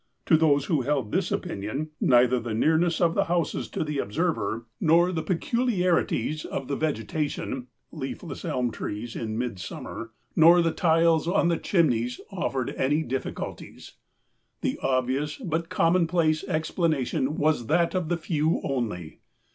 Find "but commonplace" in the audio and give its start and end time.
15.37-16.43